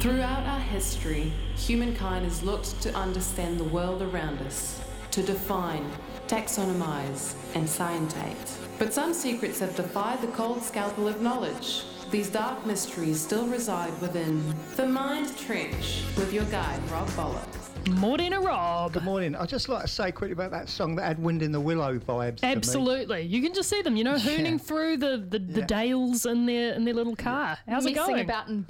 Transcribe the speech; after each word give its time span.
Throughout 0.00 0.46
our 0.46 0.60
history, 0.60 1.32
humankind 1.56 2.24
has 2.24 2.42
looked 2.44 2.80
to 2.82 2.94
understand 2.94 3.58
the 3.58 3.64
world 3.64 4.00
around 4.00 4.38
us, 4.42 4.80
to 5.10 5.22
define, 5.22 5.90
taxonomize, 6.28 7.34
and 7.56 7.68
scientate. 7.68 8.36
But 8.78 8.94
some 8.94 9.12
secrets 9.12 9.58
have 9.58 9.74
defied 9.74 10.20
the 10.20 10.28
cold 10.28 10.62
scalpel 10.62 11.08
of 11.08 11.20
knowledge. 11.20 11.82
These 12.12 12.30
dark 12.30 12.64
mysteries 12.64 13.20
still 13.20 13.48
reside 13.48 13.90
within 14.00 14.54
the 14.76 14.86
Mind 14.86 15.36
Trench 15.36 16.04
with 16.16 16.32
your 16.32 16.44
guide, 16.44 16.80
Rob 16.90 17.08
Bollocks. 17.08 17.54
Morena 17.98 18.40
Rob. 18.40 18.92
Good 18.92 19.02
morning. 19.04 19.34
I'd 19.34 19.48
just 19.48 19.68
like 19.68 19.82
to 19.82 19.88
say 19.88 20.12
quickly 20.12 20.32
about 20.32 20.50
that 20.52 20.68
song 20.68 20.94
that 20.96 21.04
had 21.06 21.18
Wind 21.18 21.42
in 21.42 21.52
the 21.52 21.60
Willow 21.60 21.98
vibes. 21.98 22.36
to 22.38 22.46
me. 22.46 22.52
Absolutely. 22.52 23.22
You 23.22 23.42
can 23.42 23.52
just 23.54 23.68
see 23.68 23.82
them, 23.82 23.96
you 23.96 24.04
know, 24.04 24.14
hooning 24.16 24.52
Yeah. 24.52 24.58
through 24.58 24.96
the, 24.98 25.16
the, 25.28 25.38
the 25.38 25.60
Yeah. 25.60 25.66
dales 25.66 26.24
in 26.26 26.46
their 26.46 26.74
in 26.74 26.84
their 26.84 26.94
little 26.94 27.16
car. 27.16 27.58
How's 27.66 27.84
it 27.86 27.94
Messing 27.96 28.12
going? 28.14 28.24
about 28.24 28.48
in 28.48 28.62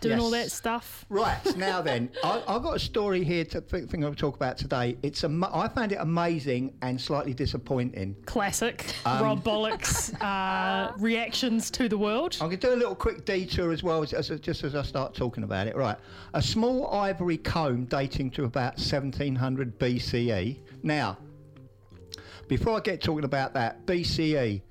Doing 0.00 0.18
all 0.18 0.30
that 0.30 0.50
stuff. 0.50 1.04
Right 1.10 1.38
now, 1.56 1.82
then 1.82 2.10
I, 2.24 2.42
I've 2.48 2.62
got 2.62 2.76
a 2.76 2.78
story 2.78 3.22
here 3.22 3.44
to 3.46 3.60
think, 3.60 3.90
think 3.90 4.04
I'll 4.04 4.14
talk 4.14 4.34
about 4.34 4.56
today. 4.56 4.96
It's 5.02 5.24
am- 5.24 5.44
I 5.44 5.68
found 5.68 5.92
it 5.92 5.98
amazing 6.00 6.72
and 6.80 6.98
slightly 6.98 7.34
disappointing. 7.34 8.16
Classic 8.24 8.94
Um, 9.04 9.22
Rob 9.22 9.44
Bollocks 9.44 10.14
uh, 10.22 10.92
reactions 10.98 11.70
to 11.72 11.88
the 11.88 11.98
world. 11.98 12.36
I'm 12.40 12.48
going 12.48 12.58
to 12.60 12.66
do 12.68 12.74
a 12.74 12.76
little 12.76 12.94
quick 12.94 13.26
detour 13.26 13.72
as 13.72 13.82
well, 13.82 14.02
as, 14.02 14.14
as, 14.14 14.40
just 14.40 14.64
as 14.64 14.74
I 14.74 14.82
start 14.82 15.14
talking 15.14 15.44
about 15.44 15.66
it. 15.66 15.76
Right, 15.76 15.98
a 16.32 16.40
small 16.40 16.90
ivory 16.94 17.36
comb 17.36 17.84
dating 17.84 18.30
to 18.32 18.44
about 18.44 18.78
1700 18.78 19.78
BCE. 19.78 20.58
Now, 20.82 21.18
before 22.48 22.76
I 22.76 22.80
get 22.80 23.02
talking 23.02 23.24
about 23.24 23.52
that, 23.54 23.84
BCE, 23.86 24.62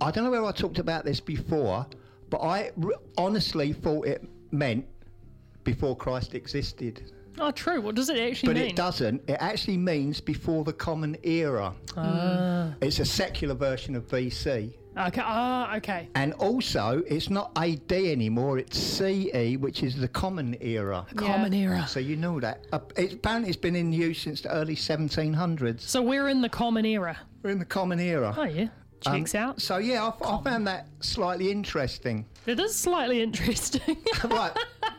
I 0.00 0.10
don't 0.10 0.24
know 0.24 0.30
where 0.30 0.44
I 0.44 0.52
talked 0.52 0.78
about 0.78 1.04
this 1.04 1.20
before, 1.20 1.86
but 2.30 2.38
I 2.38 2.70
r- 2.82 2.92
honestly 3.16 3.72
thought 3.72 4.06
it 4.06 4.24
meant 4.50 4.84
before 5.64 5.96
Christ 5.96 6.34
existed. 6.34 7.12
Oh, 7.38 7.50
true. 7.50 7.80
What 7.80 7.94
does 7.94 8.08
it 8.08 8.18
actually 8.18 8.48
But 8.48 8.56
mean? 8.56 8.64
But 8.64 8.70
it 8.70 8.76
doesn't. 8.76 9.22
It 9.28 9.36
actually 9.40 9.76
means 9.76 10.20
before 10.20 10.64
the 10.64 10.72
Common 10.72 11.16
Era. 11.22 11.74
Ah. 11.96 12.72
It's 12.80 12.98
a 12.98 13.04
secular 13.04 13.54
version 13.54 13.94
of 13.94 14.06
BC. 14.08 14.72
Okay. 14.98 15.20
Ah, 15.22 15.76
okay. 15.76 16.08
And 16.14 16.32
also, 16.34 17.02
it's 17.06 17.28
not 17.28 17.52
AD 17.56 17.92
anymore, 17.92 18.58
it's 18.58 18.78
CE, 18.78 19.56
which 19.58 19.82
is 19.82 19.94
the 19.96 20.08
Common 20.08 20.56
Era. 20.62 21.04
Common 21.16 21.52
era. 21.52 21.86
So 21.86 22.00
you 22.00 22.16
know 22.16 22.40
that. 22.40 22.66
Uh, 22.72 22.78
it's, 22.96 23.12
apparently, 23.12 23.50
it's 23.50 23.58
been 23.58 23.76
in 23.76 23.92
use 23.92 24.18
since 24.22 24.40
the 24.40 24.50
early 24.50 24.74
1700s. 24.74 25.80
So 25.82 26.00
we're 26.00 26.28
in 26.30 26.40
the 26.40 26.48
common 26.48 26.86
era. 26.86 27.18
We're 27.42 27.50
in 27.50 27.58
the 27.58 27.66
Common 27.66 28.00
Era. 28.00 28.34
Oh, 28.38 28.44
yeah. 28.44 28.68
Um, 29.06 29.40
out. 29.40 29.60
So, 29.60 29.78
yeah, 29.78 30.10
I, 30.22 30.36
I 30.36 30.42
found 30.42 30.66
that 30.66 30.88
slightly 31.00 31.50
interesting. 31.50 32.26
It 32.46 32.60
is 32.60 32.74
slightly 32.74 33.22
interesting. 33.22 33.96
right, 34.24 34.52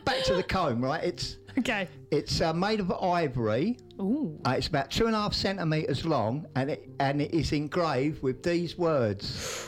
back 0.04 0.22
to 0.24 0.34
the 0.34 0.42
comb, 0.42 0.84
right? 0.84 1.02
It's 1.02 1.36
okay. 1.58 1.88
it's 2.10 2.40
uh, 2.40 2.52
made 2.52 2.80
of 2.80 2.92
ivory. 2.92 3.78
Ooh. 4.00 4.38
Uh, 4.46 4.54
it's 4.56 4.68
about 4.68 4.90
two 4.90 5.06
and 5.06 5.14
a 5.14 5.18
half 5.18 5.34
centimetres 5.34 6.04
long, 6.04 6.46
and 6.56 6.70
it 6.70 6.88
and 7.00 7.22
it 7.22 7.32
is 7.32 7.52
engraved 7.52 8.22
with 8.22 8.42
these 8.42 8.76
words: 8.76 9.66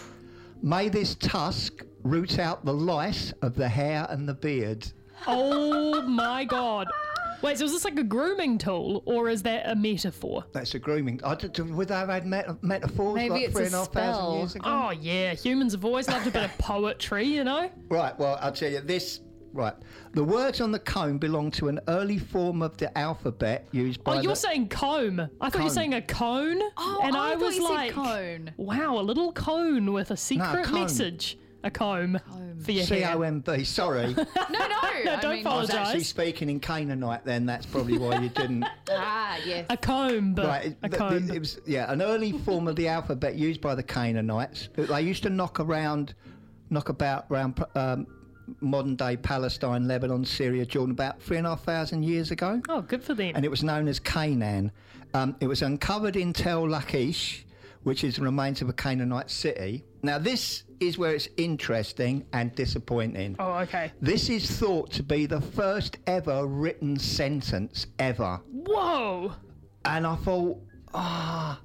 "May 0.62 0.88
this 0.88 1.14
tusk 1.14 1.84
root 2.02 2.38
out 2.38 2.64
the 2.64 2.74
lice 2.74 3.32
of 3.42 3.54
the 3.54 3.68
hair 3.68 4.06
and 4.10 4.28
the 4.28 4.34
beard." 4.34 4.86
Oh 5.26 6.02
my 6.02 6.44
god. 6.44 6.88
Wait, 7.42 7.58
so 7.58 7.64
is 7.64 7.72
this 7.72 7.84
like 7.84 7.98
a 7.98 8.04
grooming 8.04 8.58
tool 8.58 9.02
or 9.06 9.28
is 9.28 9.42
that 9.42 9.68
a 9.68 9.74
metaphor? 9.74 10.44
That's 10.52 10.74
a 10.74 10.78
grooming. 10.78 11.20
I 11.24 11.34
did, 11.34 11.58
would 11.58 11.88
they 11.88 11.94
have 11.94 12.08
had 12.08 12.26
met- 12.26 12.62
metaphors 12.62 13.14
Maybe 13.14 13.30
like 13.30 13.42
it's 13.44 13.52
three 13.54 13.62
a 13.62 13.66
and 13.66 13.74
a 13.74 13.78
half 13.78 13.92
thousand 13.92 14.14
spell. 14.22 14.36
years 14.38 14.54
ago? 14.56 14.64
Oh 14.68 14.90
yeah, 14.90 15.34
humans 15.34 15.72
have 15.72 15.84
always 15.84 16.08
loved 16.08 16.26
a 16.26 16.30
bit 16.30 16.44
of 16.44 16.56
poetry, 16.58 17.24
you 17.26 17.44
know? 17.44 17.70
Right. 17.88 18.18
Well, 18.18 18.38
I'll 18.40 18.52
tell 18.52 18.70
you 18.70 18.80
this. 18.80 19.20
Right, 19.52 19.74
the 20.12 20.22
words 20.22 20.60
on 20.60 20.70
the 20.70 20.78
comb 20.78 21.18
belong 21.18 21.50
to 21.52 21.66
an 21.66 21.80
early 21.88 22.18
form 22.18 22.62
of 22.62 22.76
the 22.76 22.96
alphabet 22.96 23.66
used 23.72 24.04
by. 24.04 24.18
Oh, 24.18 24.20
you're 24.20 24.30
the, 24.34 24.36
saying 24.36 24.68
comb. 24.68 25.18
I 25.40 25.50
thought 25.50 25.58
you 25.58 25.64
were 25.64 25.70
Comb. 25.70 25.74
saying 25.74 25.94
a 25.94 26.02
cone. 26.02 26.60
Oh, 26.76 27.00
and 27.02 27.16
I 27.16 27.30
I, 27.30 27.32
thought 27.32 27.40
was 27.40 27.56
you 27.56 27.66
said 27.66 27.74
like, 27.74 27.92
cone. 27.92 28.52
wow, 28.58 28.98
a 28.98 29.02
little 29.02 29.32
cone 29.32 29.92
with 29.92 30.12
a 30.12 30.16
secret 30.16 30.66
comb. 30.66 30.82
message. 30.82 31.36
A 31.62 31.70
comb, 31.70 32.18
for 32.64 32.72
your 32.72 32.84
C 32.84 33.00
hair. 33.00 33.16
O 33.16 33.22
M 33.22 33.40
B. 33.40 33.64
Sorry, 33.64 34.14
No, 34.14 34.24
no. 34.50 34.66
No, 35.04 35.14
I 35.14 35.18
don't 35.22 35.32
mean, 35.36 35.44
follow 35.44 35.58
I 35.58 35.60
was 35.62 35.70
actually 35.70 36.04
speaking 36.04 36.50
in 36.50 36.60
Canaanite. 36.60 37.24
Then 37.24 37.46
that's 37.46 37.64
probably 37.64 37.96
why 37.98 38.18
you 38.20 38.28
didn't. 38.28 38.64
Ah, 38.90 39.38
yes. 39.46 39.64
A 39.70 39.76
comb. 39.76 40.34
Right, 40.34 40.76
a 40.82 40.88
th- 40.88 40.98
comb. 40.98 41.18
th- 41.26 41.30
it 41.36 41.38
was 41.38 41.58
yeah, 41.66 41.90
an 41.90 42.02
early 42.02 42.32
form 42.32 42.68
of 42.68 42.76
the 42.76 42.88
alphabet 42.88 43.34
used 43.36 43.60
by 43.60 43.74
the 43.74 43.82
Canaanites. 43.82 44.68
They 44.74 45.00
used 45.00 45.22
to 45.22 45.30
knock 45.30 45.58
around, 45.60 46.14
knock 46.68 46.88
about 46.90 47.26
around 47.30 47.64
um, 47.74 48.06
modern 48.60 48.96
day 48.96 49.16
Palestine, 49.16 49.86
Lebanon, 49.88 50.24
Syria, 50.24 50.66
Jordan, 50.66 50.90
about 50.92 51.22
three 51.22 51.38
and 51.38 51.46
a 51.46 51.50
half 51.50 51.62
thousand 51.64 52.02
years 52.02 52.30
ago, 52.30 52.60
oh, 52.68 52.82
good 52.82 53.02
for 53.02 53.14
them. 53.14 53.32
and 53.34 53.44
it 53.44 53.50
was 53.50 53.62
known 53.62 53.88
as 53.88 53.98
Canaan. 54.00 54.70
Um, 55.14 55.34
it 55.40 55.46
was 55.46 55.62
uncovered 55.62 56.16
in 56.16 56.32
Tel 56.32 56.68
Lachish, 56.68 57.46
which 57.82 58.04
is 58.04 58.16
the 58.16 58.22
remains 58.22 58.62
of 58.62 58.68
a 58.68 58.72
Canaanite 58.72 59.30
city. 59.30 59.84
Now, 60.02 60.18
this 60.18 60.64
is 60.80 60.98
where 60.98 61.14
it's 61.14 61.28
interesting 61.36 62.24
and 62.32 62.54
disappointing. 62.54 63.36
oh, 63.38 63.52
okay. 63.58 63.92
This 64.00 64.28
is 64.30 64.50
thought 64.50 64.90
to 64.92 65.02
be 65.02 65.26
the 65.26 65.40
first 65.40 65.98
ever 66.06 66.46
written 66.46 66.98
sentence 66.98 67.86
ever. 67.98 68.40
Whoa. 68.50 69.32
And 69.84 70.06
I 70.06 70.16
thought, 70.16 70.58
ah, 70.94 71.60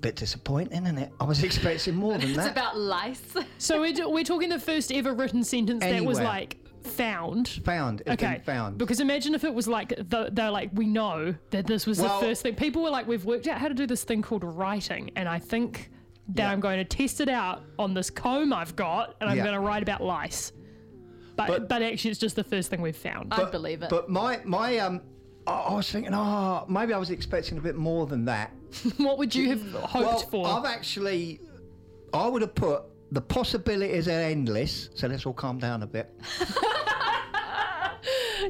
bit 0.00 0.16
disappointing, 0.16 0.84
isn't 0.84 0.98
it? 0.98 1.12
I 1.20 1.24
was 1.24 1.42
expecting 1.42 1.94
more 1.94 2.18
than 2.18 2.32
that. 2.34 2.46
It's 2.46 2.50
about 2.52 2.78
lice. 2.78 3.22
So 3.58 3.80
we're, 3.80 4.08
we're 4.08 4.24
talking 4.24 4.48
the 4.48 4.60
first 4.60 4.92
ever 4.92 5.12
written 5.12 5.44
sentence 5.44 5.82
that 5.84 6.04
was 6.04 6.20
like 6.20 6.56
found. 6.84 7.48
found. 7.64 8.00
It's 8.02 8.10
Okay, 8.22 8.34
been 8.34 8.42
found. 8.42 8.78
Because 8.78 9.00
imagine 9.00 9.34
if 9.34 9.44
it 9.44 9.52
was 9.54 9.68
like 9.68 9.90
the, 9.96 10.30
they're 10.32 10.50
like 10.50 10.70
we 10.72 10.86
know 10.86 11.34
that 11.50 11.66
this 11.66 11.86
was 11.86 12.00
Well- 12.00 12.20
the 12.20 12.26
first 12.26 12.42
thing. 12.42 12.54
People 12.54 12.82
were 12.82 12.90
like, 12.90 13.06
we've 13.06 13.24
worked 13.24 13.46
out 13.46 13.58
how 13.58 13.68
to 13.68 13.74
do 13.74 13.86
this 13.86 14.04
thing 14.04 14.22
called 14.22 14.44
writing, 14.44 15.10
and 15.16 15.28
I 15.28 15.38
think 15.38 15.90
that 16.34 16.42
Yeah. 16.44 16.52
I'm 16.52 16.60
going 16.60 16.78
to 16.78 16.84
test 16.84 17.20
it 17.20 17.28
out 17.28 17.62
on 17.78 17.94
this 17.94 18.10
comb 18.10 18.52
I've 18.52 18.76
got, 18.76 19.16
and 19.20 19.28
I'm 19.28 19.36
Yeah. 19.36 19.44
going 19.44 19.54
to 19.54 19.60
write 19.60 19.82
about 19.82 20.00
lice. 20.02 20.52
But, 21.36 21.46
but 21.48 21.68
But- 21.68 21.82
actually, 21.82 22.10
it's 22.10 22.20
just 22.20 22.36
the 22.36 22.44
first 22.44 22.70
thing 22.70 22.80
we've 22.82 22.96
found. 22.96 23.32
I 23.32 23.44
believe 23.50 23.82
it. 23.82 23.88
But 23.90 24.08
my 24.10 24.40
my 24.44 24.78
um, 24.78 25.00
I, 25.46 25.52
I 25.52 25.74
was 25.74 25.90
thinking, 25.90 26.12
oh, 26.14 26.66
maybe 26.68 26.92
I 26.92 26.98
was 26.98 27.10
expecting 27.10 27.56
a 27.58 27.60
bit 27.60 27.76
more 27.76 28.06
than 28.06 28.24
that. 28.26 28.52
what 28.98 29.18
would 29.18 29.34
you 29.34 29.48
have 29.48 29.72
hoped 29.72 29.94
well, 30.06 30.18
for? 30.18 30.46
I've 30.46 30.64
actually, 30.66 31.40
I 32.12 32.28
would 32.28 32.42
have 32.42 32.54
put 32.54 32.82
the 33.12 33.20
possibilities 33.20 34.08
are 34.08 34.12
endless. 34.12 34.90
So 34.94 35.06
let's 35.08 35.26
all 35.26 35.32
calm 35.32 35.58
down 35.58 35.82
a 35.82 35.86
bit. 35.86 36.14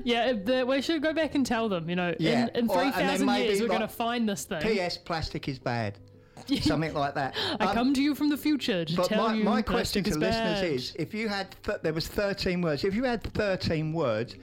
yeah, 0.04 0.32
the, 0.32 0.65
we 0.66 0.81
should 0.82 1.03
go 1.03 1.12
back 1.12 1.34
and 1.34 1.44
tell 1.44 1.69
them. 1.69 1.88
You 1.88 1.97
know, 1.97 2.15
Yeah, 2.19 2.48
in, 2.54 2.65
in 2.65 2.69
or- 2.70 2.82
and 2.82 2.93
three 2.94 3.03
then 3.03 3.10
thousand 3.10 3.26
maybe 3.26 3.49
years, 3.49 3.60
we're 3.60 3.69
like- 3.69 3.78
going 3.78 3.88
to 3.88 3.94
find 3.97 4.28
this 4.28 4.44
thing. 4.44 4.60
P.S. 4.62 4.97
Plastic 4.97 5.49
is 5.49 5.59
bad. 5.59 5.99
Something 6.62 6.94
like 6.94 7.15
that. 7.15 7.34
I 7.60 7.66
Um, 7.66 7.75
come 7.75 7.94
to 7.94 8.03
you 8.03 8.15
from 8.15 8.28
the 8.31 8.37
future 8.37 8.84
to 8.84 8.97
But 8.97 9.06
tell 9.09 9.28
my, 9.28 9.34
you 9.34 9.44
my 9.44 9.62
plastic 9.62 10.04
question 10.04 10.04
to 10.04 10.10
is 10.10 10.16
listeners 10.16 10.60
bad. 10.60 10.65
is: 10.65 10.97
if 10.99 11.12
you 11.12 11.28
had 11.28 11.54
th- 11.62 11.78
there 11.82 11.93
was 11.93 12.09
thirteen 12.09 12.62
words, 12.62 12.82
if 12.82 12.94
you 12.94 13.04
had 13.04 13.22
thirteen 13.34 13.93
words, 13.93 14.37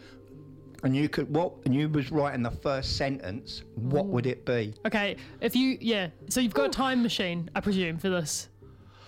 and 0.83 0.95
you 0.95 1.09
could 1.09 1.33
what, 1.33 1.53
and 1.65 1.73
you 1.73 1.89
was 1.89 2.11
writing 2.11 2.43
the 2.43 2.51
first 2.51 2.97
sentence, 2.97 3.63
what 3.75 4.05
would 4.05 4.27
it 4.27 4.45
be? 4.45 4.75
Okay, 4.85 5.15
if 5.41 5.55
you 5.55 5.77
yeah, 5.81 6.09
so 6.29 6.39
you've 6.39 6.53
got 6.53 6.67
a 6.67 6.69
time 6.69 7.01
machine, 7.01 7.49
I 7.55 7.61
presume, 7.61 7.97
for 7.97 8.09
this. 8.09 8.47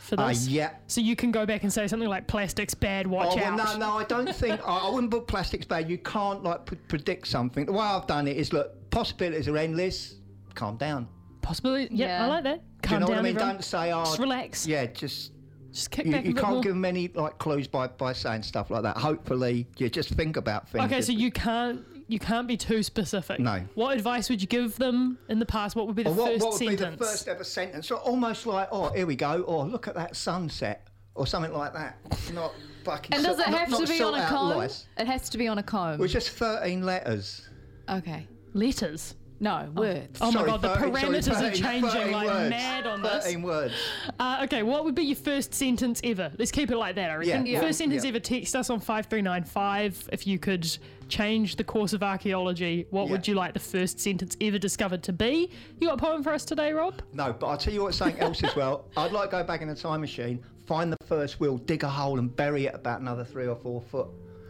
For 0.10 0.20
Uh, 0.20 0.34
yeah. 0.48 0.72
So 0.88 1.02
you 1.02 1.16
can 1.16 1.32
go 1.32 1.46
back 1.46 1.64
and 1.64 1.72
say 1.72 1.88
something 1.88 2.10
like 2.10 2.28
"plastic's 2.28 2.74
bad, 2.74 3.06
watch 3.08 3.30
Oh 3.32 3.36
well, 3.36 3.60
out." 3.60 3.80
no, 3.80 3.88
no, 3.90 3.98
I 3.98 4.04
don't 4.06 4.34
think 4.36 4.60
I, 4.68 4.78
I 4.78 4.90
wouldn't 4.90 5.12
put 5.12 5.28
plastics 5.28 5.66
bad. 5.66 5.90
You 5.90 5.98
can't 6.00 6.44
like 6.44 6.66
p- 6.66 6.76
predict 6.88 7.28
something. 7.28 7.66
The 7.66 7.72
way 7.74 7.80
I've 7.86 8.08
done 8.08 8.28
it 8.28 8.38
is 8.38 8.52
look, 8.54 8.90
possibilities 8.90 9.48
are 9.48 9.58
endless. 9.58 10.16
Calm 10.56 10.78
down. 10.78 11.08
Possibly, 11.42 11.88
yeah, 11.92 12.08
Yeah. 12.08 12.26
I 12.26 12.28
like 12.28 12.44
that. 12.44 12.62
Do 12.82 12.88
Calm 12.90 12.94
you 12.96 13.00
know 13.02 13.06
down, 13.08 13.16
what 13.16 13.20
I 13.20 13.22
mean? 13.24 13.36
everyone. 13.36 13.56
Don't 13.56 13.64
say, 13.64 13.92
oh, 13.94 14.04
Just 14.06 14.20
relax. 14.20 14.68
Yeah, 14.68 14.86
just 14.88 15.32
Just 15.72 15.92
kick 15.92 16.06
you, 16.08 16.12
back 16.12 16.26
you 16.26 16.34
can't 16.34 16.54
more. 16.54 16.62
give 16.64 16.74
them 16.74 16.86
any 16.86 17.08
like 17.10 17.38
clues 17.38 17.68
by 17.68 17.88
by 17.88 18.14
saying 18.14 18.44
stuff 18.44 18.70
like 18.72 18.84
that. 18.84 18.98
Hopefully, 18.98 19.68
you 19.78 19.90
just 19.90 20.10
think 20.10 20.36
about 20.38 20.68
things. 20.70 20.86
Okay, 20.86 21.02
so 21.02 21.12
you 21.12 21.32
can't 21.32 21.82
you 22.10 22.20
can't 22.20 22.48
be 22.48 22.58
too 22.58 22.84
specific. 22.84 23.40
No. 23.40 23.64
What 23.76 23.96
advice 23.96 24.30
would 24.30 24.42
you 24.42 24.48
give 24.48 24.76
them 24.78 25.18
in 25.30 25.40
the 25.40 25.46
past? 25.46 25.76
What 25.76 25.88
would 25.88 25.96
be 25.96 26.04
the 26.04 26.10
Or 26.10 26.14
what, 26.14 26.32
first 26.32 26.42
what 26.44 26.52
would 26.54 26.58
sentence? 26.60 26.80
be 26.96 26.98
the 26.98 27.06
first 27.06 27.28
ever 27.28 27.44
sentence? 27.44 27.88
So 27.88 27.96
almost 27.98 28.46
like, 28.46 28.68
oh, 28.72 28.92
here 28.94 29.06
we 29.06 29.16
go. 29.16 29.44
Or 29.44 29.66
look 29.66 29.88
at 29.88 29.96
that 29.96 30.16
sunset, 30.16 30.88
or 31.16 31.26
something 31.28 31.54
like 31.54 31.74
that. 31.74 31.98
Not 32.34 32.54
fucking. 32.84 33.14
and 33.16 33.24
does 33.24 33.38
sort- 33.38 33.48
it 33.48 33.52
not- 33.52 33.60
have 33.62 33.70
not 33.70 33.82
to 33.82 33.88
be 33.88 34.02
on 34.02 34.14
a 34.16 34.18
out 34.18 34.30
comb? 34.30 34.58
lice. 34.58 34.88
It 34.98 35.08
has 35.08 35.30
to 35.30 35.38
be 35.38 35.48
on 35.48 35.58
a 35.60 35.64
comb. 35.64 35.94
It 35.94 36.00
was 36.00 36.12
just 36.12 36.30
thirteen 36.32 36.84
letters. 36.86 37.48
okay. 37.90 38.28
Letters. 38.54 39.14
No, 39.42 39.70
words. 39.74 40.20
Oh 40.22 40.32
Sorry, 40.32 40.46
my 40.52 40.58
god, 40.58 40.62
the 40.62 40.76
13 40.76 40.94
parameters 40.94 41.42
are 41.42 41.52
changing 41.56 41.90
13 41.90 42.12
like 42.12 42.28
words. 42.28 42.50
mad 42.50 42.86
on 42.88 43.02
this. 43.02 43.24
Thirteen 43.24 43.42
words. 43.42 43.74
Uh, 44.20 44.42
okay, 44.44 44.64
what 44.64 44.84
would 44.84 44.96
be 44.96 45.04
your 45.04 45.16
first 45.16 45.54
sentence 45.54 46.02
ever? 46.04 46.32
Let's 46.38 46.52
keep 46.52 46.72
it 46.72 46.76
like 46.78 46.96
that. 46.96 47.10
I 47.10 47.16
reckon. 47.16 47.46
Yeah, 47.46 47.54
yeah, 47.54 47.62
First 47.62 47.78
sentence 47.78 48.04
yeah. 48.04 48.10
ever. 48.10 48.20
Text 48.20 48.56
us 48.56 48.70
on 48.70 48.80
five 48.82 49.06
three 49.06 49.22
nine 49.22 49.46
five. 49.46 50.08
If 50.12 50.28
you 50.28 50.40
could 50.40 50.68
change 51.08 51.56
the 51.56 51.64
course 51.64 51.94
of 51.94 52.04
archaeology, 52.04 52.86
what 52.90 53.06
Yeah. 53.06 53.12
would 53.12 53.28
you 53.28 53.36
like 53.36 53.54
the 53.54 53.60
first 53.60 54.00
sentence 54.00 54.36
ever 54.42 54.58
discovered 54.60 55.04
to 55.04 55.14
be? 55.14 55.50
You 55.80 55.88
got 55.88 56.00
a 56.00 56.04
poem 56.06 56.22
for 56.22 56.32
us 56.34 56.44
today, 56.44 56.74
Rob? 56.74 57.02
No, 57.14 57.32
but 57.34 57.48
I'll 57.48 57.58
tell 57.58 57.74
you 57.74 57.84
what, 57.84 57.94
something 57.96 58.20
else 58.22 58.44
as 58.44 58.56
well. 58.56 58.86
I'd 58.98 59.12
like 59.14 59.30
to 59.32 59.38
go 59.38 59.44
back 59.44 59.62
in 59.62 59.68
the 59.70 59.76
time 59.76 60.02
machine, 60.02 60.44
find 60.68 60.92
the 60.92 60.98
first 61.06 61.40
wheel, 61.40 61.58
dig 61.58 61.84
a 61.84 61.90
hole, 61.90 62.20
and 62.20 62.36
bury 62.36 62.66
it 62.66 62.76
about 62.76 63.00
another 63.02 63.24
three 63.24 63.48
or 63.48 63.56
four 63.56 63.82
foot. 63.82 64.08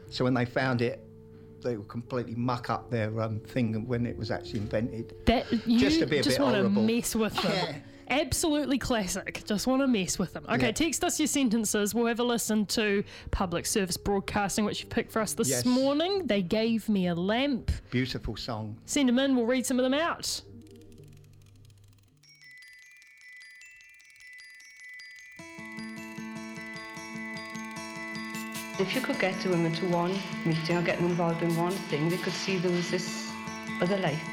So 0.09 0.23
when 0.23 0.33
they 0.33 0.45
found 0.45 0.81
it, 0.81 1.05
they 1.61 1.77
will 1.77 1.83
completely 1.85 2.35
muck 2.35 2.69
up 2.69 2.89
their 2.89 3.19
um, 3.21 3.39
thing 3.39 3.87
when 3.87 4.05
it 4.05 4.17
was 4.17 4.31
actually 4.31 4.59
invented. 4.59 5.13
That 5.25 5.51
you 5.67 5.79
Just 5.79 5.97
just, 5.97 5.99
to 6.01 6.05
be 6.07 6.19
a 6.19 6.23
bit 6.23 6.39
want 6.39 6.55
to 6.55 6.61
horrible. 6.61 6.83
mess 6.83 7.15
with 7.15 7.35
them. 7.41 7.51
Yeah. 7.51 7.75
Absolutely 8.11 8.79
classic. 8.79 9.43
Just 9.45 9.67
want 9.67 9.83
to 9.83 9.87
mess 9.87 10.17
with 10.17 10.33
them. 10.33 10.43
Okay, 10.49 10.67
Yeah. 10.67 10.71
text 10.71 11.03
us 11.03 11.19
your 11.19 11.27
sentences. 11.27 11.93
We'll 11.93 12.07
have 12.07 12.19
a 12.19 12.23
listen 12.23 12.65
to 12.67 13.03
public 13.29 13.67
service 13.67 13.97
broadcasting, 13.97 14.65
which 14.65 14.81
you 14.81 14.87
picked 14.87 15.11
for 15.11 15.21
us 15.21 15.33
this 15.33 15.49
Yes. 15.49 15.65
morning. 15.65 16.25
They 16.25 16.41
gave 16.41 16.89
me 16.89 17.07
a 17.07 17.13
lamp. 17.15 17.71
Beautiful 17.91 18.35
song. 18.35 18.77
Send 18.85 19.09
them 19.09 19.19
in. 19.19 19.35
We'll 19.35 19.45
read 19.45 19.65
some 19.65 19.77
of 19.79 19.83
them 19.83 19.93
out. 19.93 20.41
if 28.79 28.95
you 28.95 29.01
could 29.01 29.19
get 29.19 29.37
the 29.41 29.49
women 29.49 29.73
to 29.73 29.85
one 29.87 30.17
meeting 30.45 30.77
or 30.77 30.81
get 30.81 30.97
them 30.97 31.07
involved 31.07 31.41
in 31.41 31.53
one 31.57 31.73
thing, 31.89 32.09
they 32.09 32.17
could 32.17 32.33
see 32.33 32.57
there 32.57 32.71
was 32.71 32.89
this 32.89 33.29
other 33.81 33.97
life. 33.97 34.23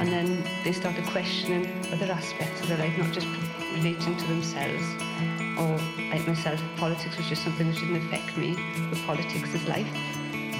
And 0.00 0.08
then 0.08 0.42
they 0.64 0.72
started 0.72 1.04
questioning 1.06 1.66
other 1.92 2.10
aspects 2.10 2.60
of 2.62 2.68
their 2.68 2.78
life, 2.78 2.96
not 2.96 3.12
just 3.12 3.26
relating 3.74 4.16
to 4.16 4.26
themselves. 4.26 4.84
Or 5.58 5.78
like 6.10 6.26
myself, 6.26 6.60
politics 6.78 7.16
was 7.18 7.26
just 7.26 7.44
something 7.44 7.70
that 7.70 7.78
didn't 7.78 7.96
affect 7.96 8.36
me, 8.38 8.56
but 8.90 8.98
politics 9.06 9.54
is 9.54 9.66
life. 9.68 9.86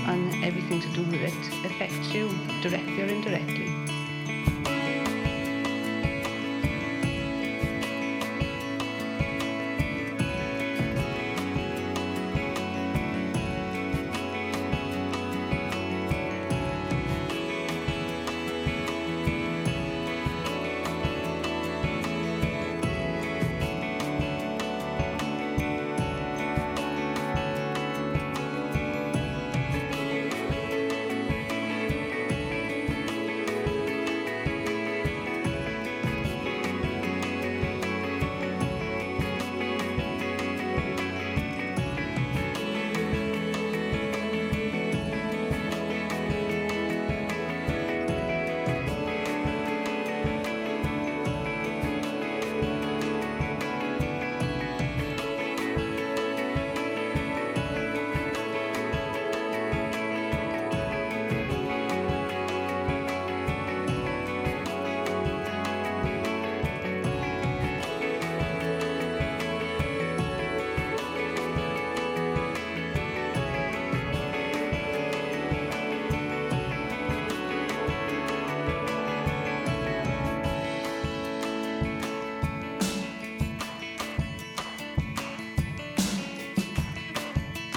And 0.06 0.44
everything 0.44 0.80
to 0.80 0.88
do 0.88 1.02
with 1.04 1.14
it 1.14 1.64
affects 1.64 2.12
you, 2.12 2.28
directly 2.60 3.00
or 3.00 3.06
indirectly. 3.06 4.03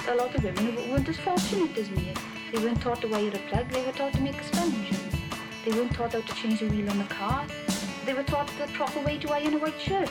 A 0.08 0.14
lot 0.14 0.34
of 0.34 0.42
women 0.42 0.90
weren't 0.90 1.08
as 1.08 1.18
fortunate 1.18 1.76
as 1.76 1.90
me. 1.90 2.14
They 2.50 2.58
weren't 2.64 2.80
taught 2.80 3.02
to 3.02 3.08
wire 3.08 3.28
a 3.28 3.38
plug, 3.50 3.68
they 3.68 3.84
were 3.84 3.92
taught 3.92 4.14
to 4.14 4.22
make 4.22 4.40
a 4.40 4.44
sponge. 4.44 4.90
They 5.64 5.72
weren't 5.72 5.92
taught 5.92 6.14
how 6.14 6.22
to 6.22 6.34
change 6.34 6.60
the 6.60 6.68
wheel 6.68 6.88
on 6.88 7.00
a 7.00 7.06
car. 7.06 7.44
They 8.06 8.14
were 8.14 8.22
taught 8.22 8.46
the 8.58 8.66
proper 8.72 9.00
way 9.00 9.18
to 9.18 9.32
iron 9.32 9.54
a 9.54 9.58
white 9.58 9.78
shirt. 9.78 10.10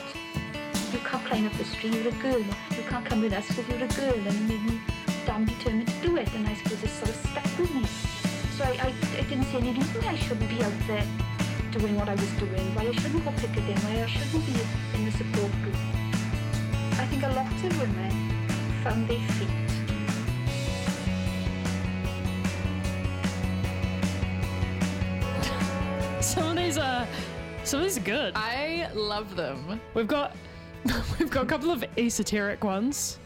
You 0.94 1.00
can't 1.00 1.26
climb 1.26 1.48
up 1.48 1.54
the 1.54 1.66
street, 1.66 1.94
you're 1.96 2.10
a 2.10 2.18
girl. 2.22 2.40
You 2.40 2.84
can't 2.88 3.06
come 3.06 3.22
with 3.22 3.34
us 3.34 3.48
because 3.48 3.68
you're 3.68 3.84
a 3.84 3.88
girl. 3.88 4.28
And 4.28 4.48
me 4.48 4.80
damn 5.26 5.46
determined 5.46 5.88
to 5.88 6.08
do 6.08 6.18
it. 6.18 6.32
And 6.36 6.48
I 6.48 6.54
suppose 6.54 6.84
it 6.84 6.90
sort 6.90 7.10
of 7.10 7.16
stuck 7.16 7.58
with 7.58 7.74
me. 7.74 7.86
So 8.56 8.66
I, 8.66 8.90
I, 8.90 8.94
I 9.18 9.22
didn't 9.22 9.46
see 9.46 9.58
any 9.58 9.72
reason 9.72 10.04
I 10.04 10.16
shouldn't 10.16 10.50
be 10.50 10.62
out 10.64 10.74
there 10.86 11.08
doing 11.72 11.96
what 11.96 12.08
I 12.08 12.14
was 12.14 12.30
doing, 12.38 12.76
why 12.76 12.84
I 12.84 12.92
shouldn't 12.92 13.26
go 13.26 13.32
picketing, 13.32 13.78
why 13.78 14.04
I 14.04 14.06
shouldn't 14.06 14.46
be 14.46 14.54
in 14.94 15.06
the 15.06 15.12
support 15.12 15.52
group. 15.64 15.76
I 17.02 17.06
think 17.10 17.24
a 17.24 17.30
lot 17.30 17.52
of 17.52 17.82
women 17.82 18.12
found 18.84 19.08
their 19.08 19.20
feet 19.20 19.67
Some 26.36 26.58
of 26.58 26.58
these 26.58 26.78
are, 26.78 27.08
some 27.64 27.80
of 27.80 27.86
these 27.86 27.98
are 27.98 28.02
good. 28.02 28.34
I 28.36 28.90
love 28.94 29.38
them. 29.38 29.80
We've 29.94 30.08
got, 30.08 30.36
we've 31.20 31.30
got 31.30 31.44
a 31.44 31.48
couple 31.48 31.72
of 31.72 31.86
esoteric 31.98 32.66
ones. 32.66 33.18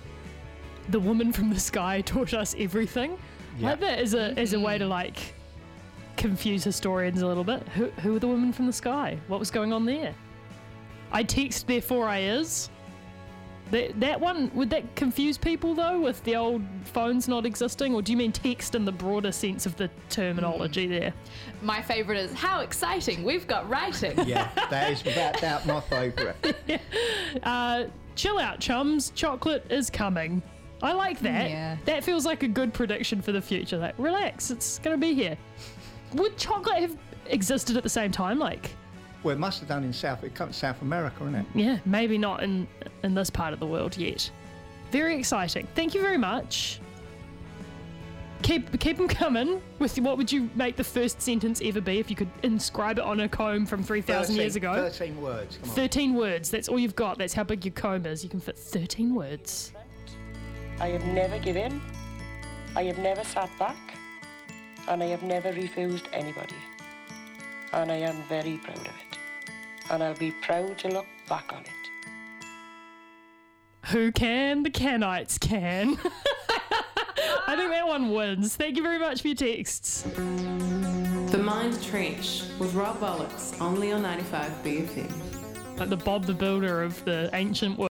The 0.89 0.99
woman 0.99 1.31
from 1.31 1.49
the 1.49 1.59
sky 1.59 2.01
taught 2.01 2.35
us 2.35 2.53
everything. 2.59 3.17
Like 3.59 3.79
that 3.79 3.97
as 3.97 4.13
a 4.13 4.37
as 4.37 4.53
a 4.53 4.59
way 4.59 4.77
to 4.77 4.83
mm-hmm. 4.83 4.91
like 4.91 5.33
confuse 6.15 6.63
historians 6.63 7.23
a 7.23 7.27
little 7.27 7.43
bit. 7.43 7.67
Who 7.69 7.87
who 8.01 8.15
are 8.15 8.19
the 8.19 8.27
women 8.27 8.53
from 8.53 8.67
the 8.67 8.73
sky? 8.73 9.17
What 9.27 9.39
was 9.39 9.49
going 9.49 9.73
on 9.73 9.83
there? 9.83 10.13
I 11.11 11.23
text 11.23 11.65
therefore 11.65 12.07
I 12.07 12.19
is. 12.19 12.69
That 13.71 13.99
that 13.99 14.19
one 14.19 14.51
would 14.53 14.69
that 14.69 14.95
confuse 14.95 15.37
people 15.37 15.73
though 15.73 15.99
with 15.99 16.23
the 16.23 16.35
old 16.35 16.61
phones 16.83 17.27
not 17.27 17.45
existing, 17.45 17.95
or 17.95 18.01
do 18.01 18.11
you 18.11 18.17
mean 18.17 18.31
text 18.31 18.75
in 18.75 18.85
the 18.85 18.91
broader 18.91 19.31
sense 19.31 19.65
of 19.65 19.75
the 19.77 19.89
terminology 20.09 20.87
there? 20.87 21.13
My 21.61 21.81
favourite 21.81 22.19
is 22.19 22.33
how 22.33 22.59
exciting! 22.59 23.23
We've 23.23 23.47
got 23.47 23.69
writing. 23.69 24.19
Yeah, 24.27 24.49
that 24.69 24.91
is 24.91 25.03
without 25.03 25.39
doubt 25.39 25.65
my 25.65 25.81
favourite. 25.81 26.35
Uh, 27.43 27.85
chill 28.15 28.37
out, 28.37 28.59
chums. 28.59 29.11
Chocolate 29.15 29.65
is 29.69 29.89
coming. 29.89 30.41
I 30.83 30.91
like 30.93 31.19
that. 31.21 31.49
Yeah. 31.49 31.77
That 31.85 32.03
feels 32.03 32.25
like 32.25 32.43
a 32.43 32.47
good 32.47 32.73
prediction 32.73 33.21
for 33.21 33.31
the 33.31 33.41
future. 33.41 33.77
Like, 33.77 33.95
relax, 33.97 34.51
it's 34.51 34.79
gonna 34.79 34.97
be 34.97 35.13
here. 35.13 35.37
Would 36.13 36.37
chocolate 36.37 36.81
have 36.81 36.97
existed 37.27 37.77
at 37.77 37.83
the 37.83 37.89
same 37.89 38.11
time? 38.11 38.37
Like, 38.37 38.75
Well, 39.23 39.35
it 39.35 39.39
must 39.39 39.59
have 39.59 39.69
done 39.69 39.83
in 39.83 39.93
South. 39.93 40.23
It 40.23 40.33
comes 40.33 40.55
South 40.57 40.81
America, 40.81 41.23
isn't 41.23 41.35
it? 41.35 41.45
yeah, 41.53 41.77
maybe 41.85 42.17
not 42.17 42.41
in 42.43 42.67
in 43.03 43.13
this 43.13 43.29
part 43.29 43.53
of 43.53 43.59
the 43.59 43.67
world 43.67 43.95
yet. 43.97 44.29
Very 44.91 45.15
exciting. 45.15 45.67
Thank 45.75 45.93
you 45.93 46.01
very 46.01 46.17
much. 46.17 46.79
Keep 48.41 48.79
keep 48.79 48.97
them 48.97 49.07
coming. 49.07 49.61
With 49.77 49.97
what 49.99 50.17
would 50.17 50.31
you 50.31 50.49
make 50.55 50.75
the 50.75 50.83
first 50.83 51.21
sentence 51.21 51.61
ever 51.63 51.79
be 51.79 51.99
if 51.99 52.09
you 52.09 52.15
could 52.15 52.31
inscribe 52.41 52.97
it 52.97 53.03
on 53.03 53.19
a 53.19 53.29
comb 53.29 53.67
from 53.67 53.83
three 53.83 54.01
thousand 54.01 54.35
years 54.37 54.55
ago? 54.55 54.73
Thirteen 54.73 55.21
words. 55.21 55.57
Come 55.57 55.69
on. 55.69 55.75
13 55.75 56.13
words. 56.15 56.49
That's 56.49 56.67
all 56.67 56.79
you've 56.79 56.95
got. 56.95 57.19
That's 57.19 57.33
how 57.33 57.43
big 57.43 57.63
your 57.63 57.73
comb 57.73 58.07
is. 58.07 58.23
You 58.23 58.29
can 58.31 58.39
fit 58.39 58.57
13 58.57 59.13
words. 59.13 59.71
I 60.79 60.87
have 60.87 61.05
never 61.05 61.37
given, 61.37 61.79
I 62.75 62.83
have 62.85 62.97
never 62.97 63.23
sat 63.23 63.51
back, 63.59 63.77
and 64.87 65.03
I 65.03 65.05
have 65.05 65.21
never 65.21 65.51
refused 65.53 66.07
anybody. 66.11 66.55
And 67.73 67.91
I 67.91 67.97
am 67.97 68.23
very 68.23 68.57
proud 68.57 68.79
of 68.79 68.87
it. 68.87 69.10
And 69.91 70.01
I'll 70.01 70.15
be 70.15 70.31
proud 70.31 70.77
to 70.79 70.87
look 70.87 71.05
back 71.27 71.51
on 71.53 71.61
it. 71.61 71.69
Who 73.87 74.11
can? 74.13 74.63
The 74.63 74.71
Canites 74.71 75.37
can. 75.37 75.97
I 77.47 77.55
think 77.57 77.71
that 77.71 77.85
one 77.85 78.13
wins. 78.13 78.55
Thank 78.55 78.77
you 78.77 78.83
very 78.83 78.99
much 78.99 79.21
for 79.21 79.27
your 79.27 79.35
texts. 79.35 80.03
The 80.03 81.41
Mind 81.43 81.83
Trench 81.83 82.43
with 82.57 82.73
Rob 82.73 83.01
Bollocks, 83.01 83.59
only 83.59 83.91
on 83.91 84.01
95 84.03 84.51
BFM. 84.63 85.77
Like 85.77 85.89
the 85.89 85.97
Bob 85.97 86.25
the 86.25 86.33
Builder 86.33 86.83
of 86.83 87.03
the 87.03 87.29
ancient 87.33 87.77
world. 87.77 87.90